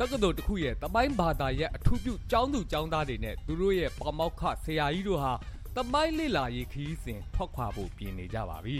[0.00, 5.32] တက္ကသိုလ်တစ်ခုရဲ့တမိုင်းဘာသာရဲ့အထူးပြုကျောင်းသူကျောင်းသားတွေနဲ့သူတို့ရဲ့ပမောက္ခဆရာကြီးတို့ဟာ
[5.76, 8.76] တမိုင်းလေလာရေးခီးစဉ်ထွက်ခွာဖို့ပြင်နေကြပါပြီ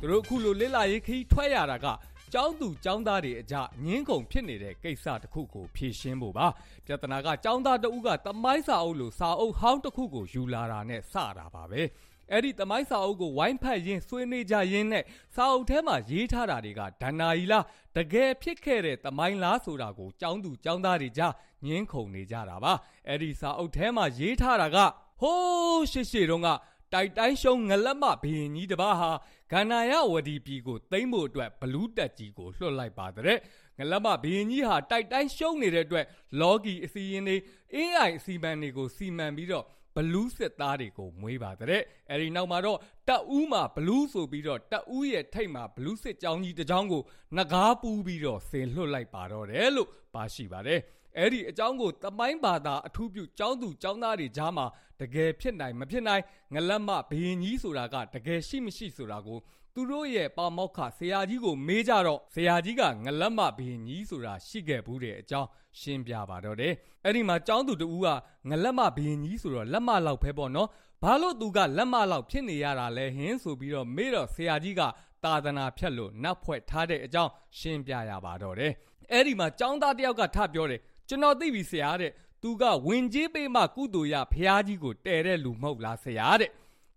[0.00, 1.86] သူတို့အခုလိုလေလာရေးခီးထွက်ရတာက
[2.32, 6.46] ကျောင်းသူကျောင်းသားတွေအကြငင်းကုန်ဖြစ်နေတဲ့ကိစ္စတစ်ခုကိုဖြေရှင်းဖို့ပါ
[6.86, 11.82] ပြဿနာကကျောင်းသားတဦးကတမိုင်းစာအုပ်လိုစာအုပ်ဟောင်းတစ်ခုကိုယူလာတာနဲ့စတာပါပဲ
[12.30, 15.04] အဲ့ဒီတမိုင်းစာအုပ်ကိုဝိုင်းဖတ်ရင်းဆွေးနွေးကြရင်းနဲ့
[15.34, 17.64] စာအုပ်ထဲမှာရေးထားတာတွေကဒဏ္ဍာရီလား
[17.96, 21.32] တကယ်ဖြစ်ခဲ့တဲ့တမိုင်းလားဆိုတာကိုကျောင်းသူကျောင်းသားတွေကြား
[21.66, 22.72] ညင်းခုန်နေကြတာပါ
[23.08, 24.78] အဲ့ဒီစာအုပ်ထဲမှာရေးထားတာက
[25.20, 26.48] ဟိုးရှေ့ရှေ့တုန်းက
[26.92, 29.10] တိုက်တိုင်းရှုံငလက်မဘရင်ကြီးတပါးဟာ
[29.52, 33.38] ဂန္နာယဝဒီပြည်ကိုသိမ်းဖို့အတွက်ဘလူးတက်ကြီးကိုလွှတ်လိုက်ပါတဲ့
[33.78, 36.04] ငလက်မဘရင်ကြီးဟာတိုက်တိုင်းရှုံနေတဲ့အတွက်
[36.40, 37.36] လော်ဂီအစီရင်တွေ
[37.74, 39.64] AI အစီမံတွေကိုစီမံပြီးတော့
[39.96, 47.02] ဘလူးစစ်သားတွေကိုမွေးပါတဲ့အဲဒီနောက်မှာတော့တက်ဦးမှာဘလူးဆိုပြီးတော့တက်ဦးရဲ့ထိတ်မှာဘလူးစစ်ကြောင်းကြီးတစ်ကြောင်းကို
[47.36, 50.80] ငကားပူးပြီးတော့ဆင်လွှတ်လိုက်ပါတော့တယ်လို့ပါရှိပါတယ်
[51.18, 54.66] အဲ့ဒီအကြောင်းကိုတမိုင်းဘာသာအထူးပြုကျောင်းသူကျောင်းသားတွေကြားမှာ
[55.00, 56.22] တကယ်ဖြစ်နိုင်မဖြစ်နိုင်
[56.54, 59.38] ငလက်မဘယင်ကြီးဆိုတာကတကယ်ရှိမရှိဆိုတာကို
[59.74, 65.48] သူတို့ရဲ့ပါမောက္ခဆရာကြီးကိုမေးကြတော့ဆရာကြီးကငလက်မဘယင်ကြီးဆိုတာရှိခဲ့ဘူးတဲ့အကြောင်း
[65.80, 66.74] ရှင်းပြပါတော့တယ်
[67.04, 68.06] အဲ့ဒီမှာကျောင်းသူတူက
[68.48, 70.68] ငလက်မဘယင်ကြီးဆိုတော့လက်မလောက်ဖဲပေါ့နော်
[71.02, 74.82] ဘာလို့သူကလက်မလောက်ဖြစ်နေရတာလဲဟင်းဆိုပြီးတော့မေးတော့ဆရာကြီးက
[75.24, 78.72] သာသနာဖြတ်လို့နတ်ဖွဲ့ထားတဲ့အကြောင်းရှင်းပြရပါတော့တယ်
[79.12, 82.10] အဲ့ဒီမှာကျောင်းသားတယောက်ကထပြောတယ် ကျွန်တော်သိပြီဆရာတဲ့
[82.42, 86.50] သူကဝင်ကြီးပေးမှကုတူရဖះကြီးကိုတဲတဲ့လူမဟုတ်လားဆရာတဲ့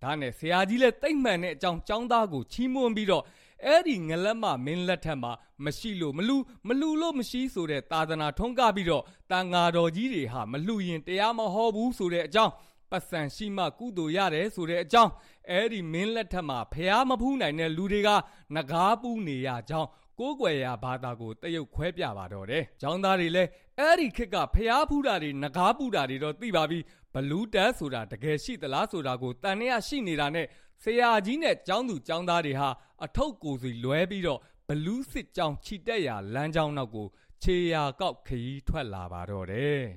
[0.04, 3.24] ဒါနဲ့ဆရာကြီးလည်းတိတ်မှန်တဲ့အကြောင်းចောင်းသားကိုချီးမွမ်းပြီးတော့
[3.66, 5.32] အဲ့ဒီငလက်မမင်းလက်ထက်မှာ
[5.66, 12.54] မရှိလို့မလူမလူလို့မရှိဆိုတဲ့သာသနာထုံးကပြီးတော့တန်ဃာတော်ကြီးတွေဟာမလူရင်တရားမဟောဘူးဆိုတဲ့အကြောင်း
[12.92, 15.12] ပတ်စံရှိမှကုသိုလ်ရတယ်ဆိုတဲ့အကြောင်း
[15.50, 18.10] အဲ့ဒီမင်းလက်ထက်မှာဖះမဖူးနိုင်တဲ့လူတွေက
[18.56, 23.50] ငကားပူးနေရကြောင်း ကိုးကွယ်ရာဘာသာကိုတရုတ်ခွဲပြပါတော့တယ်။ကျောင်းသားတွေလည်း
[23.80, 26.80] အဲ့ဒီခေတ်ကဖျားဖူးတာတွေငကားပူတာတွေတော့သိပါပြီ။
[27.14, 30.48] ဘလူးတက်ဆိုတာတကယ်ရှိသလားဆိုတာကိုတန်ရရှိနေတာနဲ့
[30.84, 32.70] ဆရာကြီးနဲ့ကျောင်းသူကျောင်းသားတွေဟာ
[33.04, 37.08] အထုပ်ကိုစီလွဲပြီးတော့ဘလူးစစ်ကြောင်းခြိတက်ရာလမ်းကြောင်းနောက်ကို
[37.44, 39.82] ခြေရာကောက်ခရီးထွက်လာပါတော့တယ်။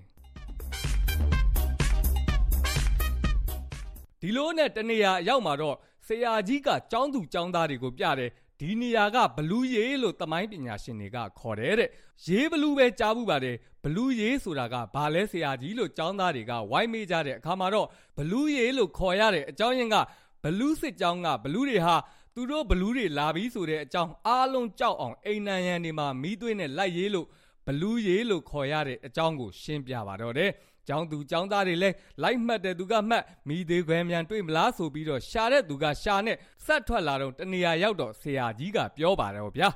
[4.20, 5.76] ဒီလိုနဲ့တနေရာရောက်မှာတော့
[6.06, 8.30] ဆရာကြီးကចောင်းသူចောင်းသားတွေကိုပြတယ်
[8.60, 11.90] ဒီနေရာကဘလူးရေးလို့တမိုင်းပညာရှင်တွေကခေါ်တယ်တဲ့
[12.26, 17.86] ရေးဘလူးပဲကြားဘူးပါတယ်ဘလူးရေးဆိုတာကဘာလဲဆရာကြီးလို့ចောင်းသားတွေကဝိုင်းမေးကြတဲ့အခါမှာတော့
[18.16, 19.96] ဘလူးရေးလို့ခေါ်ရတဲ့အကြောင်းရင်းက
[20.44, 21.96] ဘလူးစစ်ကြောင်းကဘလူးတွေဟာ
[22.34, 27.26] သူတို့ဘလူးတွေလာပြီးဆိုတဲ့အကြောင်းအားလုံးကြောက်အောင်အိမ်နံရံတွေမှာမီးသွေးနဲ့လိုက်ရေးလို့
[27.66, 30.50] ဘလူးရေးလို့ခေါ်ရတဲ့အကြောင်းကိုရှင်းပြပါတော့တယ်
[30.88, 39.68] ကျောင်းသူကျောင်းသားတွေလည်းလိုက်မှတ်တဲ့သူကမှတ်မိသေးခွဲမြန်တွေ့မလားဆိုပြီးတော့ရှာတဲ့သူကရှာနဲ့ဆက်ထွက်လာတော့တနေရာရောက်တော့ဆရာကြီးကပြောပါတော့ဗျာ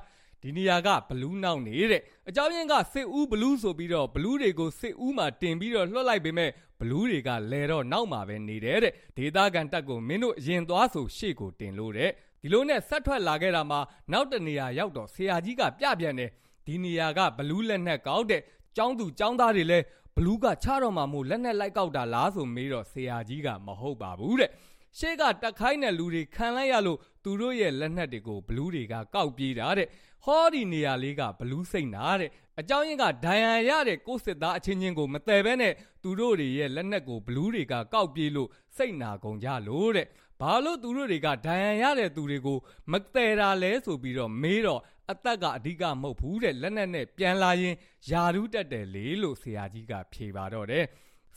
[0.42, 6.50] ဒီနေရာကဘလူးနောက်နေတဲ့အကြောင်းရင်းကစစ်ဦးဘလူးဆိုပြီးတော့ဘလူးတွေကိုစစ်ဦးမှာတင်ပြီးတော့လွှတ်လိုက်ပေမဲ့
[6.80, 12.10] ဘလူးတွေကလဲတော့နောက်မှာပဲနေတယ်တဲ့ဒေသခံတပ်ကိုမင်းတို့ရင်သွားဆိုရှေ့ကိုတင်လို့တဲ့
[12.42, 13.80] ဒီလိုနဲ့ဆက်ထွက်လာခဲ့တာမှာ
[14.12, 16.30] နောက်တနေရာရောက်တော့ဆရာကြီးကပြပြန်တယ်
[16.66, 18.42] ဒီနေရာကဘလူးလက်နက်ကောက်တဲ့
[18.76, 19.84] ကျောင်းသူကျောင်းသားတွေလည်း
[20.16, 24.50] ဘလူးကချတော့မှမို့လက်နဲ့လိုက်ကောက်တာလားဆိုမေးတော့ဆရာကြီးကမဟုတ်ပါဘူးတဲ့
[24.98, 29.88] ရှေ့ကတက်ခိုင်းတဲ့လူတွေခံလိုက်ရလို့သူတို့ရဲ့လက်နက်တွေကိုဘလူးတွေကကောက်ပြေးတာတဲ့
[30.24, 40.06] ဟောဒီနေရာလေးကဘလူးစိတ်နာတဲ့ အကြောင်းရင်းကဒိုင်ယန်ရတဲ့ကိုစစ်သားအချင်းချင်းကိုမတည်ဘဲနဲ့သူတို့တွေရဲ့လက်နက်ကိုဘလူးတွေကကောက်ပြေးလို့စိတ်နာကုန်ကြလို့တဲ့
[40.40, 42.58] ဘာလို့သူတို့တွေကဒိုင်ယန်ရတဲ့သူတွေကို
[42.92, 44.80] မတည်တာလဲဆိုပြီးတော့မေးတော့
[45.10, 47.74] အသက်ကအဓိကမဟုတ်ဘူးတဲ့လက်နက်နဲ့ပြန်လာရင်
[48.10, 50.84] ယာရူးတက်တယ်လေလို့ဆရာကြီးကဖြေပါတော့တယ်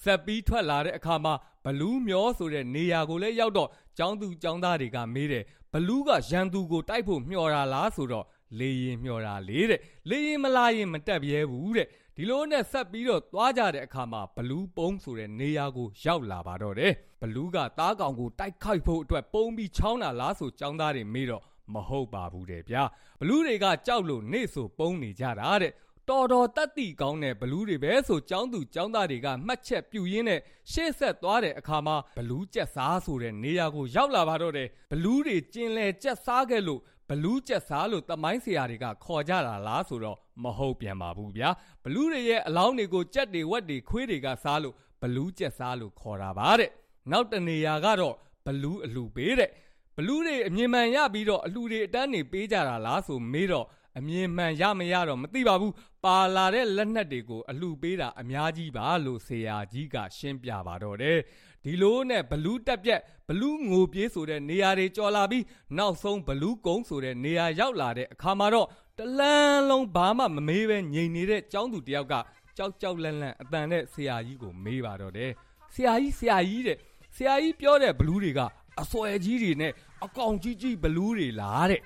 [0.04, 1.34] ဆက်ပြီးထွက်လာတဲ့အခါမှာ
[1.66, 5.44] ဘလူးမျောဆိုတဲ့နေရာကိုလည်းရောက်တော့ចောင်းသူចောင်းသားတွေကမေးတယ်
[5.74, 8.26] ဘလူးကရန်သူကိုတိုက်ဖို့မျှော်တာလားဆိုတော့
[8.59, 21.43] လေရင်မျှော်တာလေတဲ့လေရင်မလာရင်မတက်ပြဲဘူးတဲ့ဒီလိုနဲ့ဆက်ပြီးတော့သွားကြတဲ့အခါမှာဘလူးပုံးဆိုတဲ့နေရာကိုရောက်လာပါတော့တယ်ဘလူးကတားကောင်ကိုတိုက်ခိုက်ဖို့အတွက်ပုံးပြီးချောင်းတာလားဆိုចောင်းသားတွေမေးတော့
[21.75, 22.83] မဟုတ်ပါဘူးတဲ့ဗျာ
[23.21, 25.73] ဘလူးတွေကကြောက်လို့နေဆိုပုံးနေကြတာတဲ့
[26.09, 30.41] တော်တော်တတ်တိကောင်းတဲ့ဘလူးတွေပဲဆိုចောင်းသူចောင်းသားတွေကမှတ်ချက်ပြုရင်းနဲ့
[30.73, 41.50] ရှေ့ဆက်သွားတဲ့အခါမှာဘလူးကြက်စားဆိုတဲ့နေရာကိုရောက်လာပါတော့တယ်ဘလူးတွေကျင်လဲကြက်စားခဲ့လို့ ဘလူးကြက်စားလို့တမိုင်းဆရာတွေကခေါ်ကြတာလားဆိုတော့မဟုတ်ပြန်ပါဘူးဗျာ
[41.84, 46.70] ဘလူးတွေရဲ့အလောင်းတွေကိုကြက်တွေဝက်တွေခွေးတွေကစားလို့ဘလူးကြက်စားလို့ခေါ်တာပါတဲ့
[47.12, 48.16] နောက်တနေရာကတော့
[48.46, 49.50] ဘလူးအလူပေးတဲ့
[49.96, 53.66] ဘလူးတွေအမြင်မှန်ရပြီးတော့အလှူတွေအတန်းနေပေးကြတာလားဆိုမေးတော့
[53.98, 61.18] အမြင်မှန်ရမရတော့မသိပါဘူးပါလာတဲ့လက်နက်တွေကိုအလှပေးတာအများကြီးပါလို့ဆရာကြီးကရှင်းပြပါတော့တယ်
[61.64, 65.44] ဒီလိုနဲ့ဘလူးတက်ပြက်ဘလူးငိုပြေးဆိုတဲ့နေရာတွေကြော်လာပြီး
[65.78, 72.14] နောက်ဆုံးဘလူးကုန်းဆိုတဲ့နေရာရောက်လာတဲ့အခါမှာတော့တလန်းလုံးဘာမှမမေးပဲငြိမ်နေတဲ့ចောင်းသူတယောက်က
[72.58, 75.32] ကြောက်ကြောက်လန့်လန့်အတန်နဲ့ဆရာကြီးကိုမေးပါတော့တယ်
[75.74, 76.78] ဆရာကြီးဆရာကြီးတဲ့
[77.16, 78.42] ဆရာကြီးပြောတဲ့ဘလူးတွေက
[78.82, 79.72] အစွဲကြီးတွေနဲ့
[80.06, 81.82] အကောင်ကြီးကြီးဘလူးတွေလားတဲ့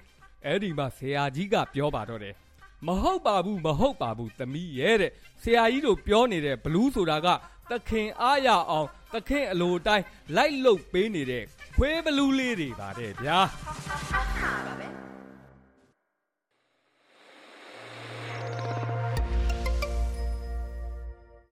[0.46, 2.36] အဲ့ဒီမှာဆရာကြီးကပြောပါတော့တယ်
[2.88, 7.28] မဟုတ်ပါဘူးမဟုတ်ပါဘူးသမီးရဲ့တဲ့ဆရာကြီးတို့ပြောနေတဲ့ဘလူးဆိုတာက
[7.70, 10.06] သခင်အားရအောင်သခင်အလိုတိုင်း
[10.36, 11.44] လိုက်လုတ်ပေးနေတဲ့
[11.78, 13.40] ခွေးဘလူးလေးတွေပါတဲ့ဗျာ